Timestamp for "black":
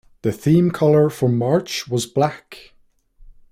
2.07-2.73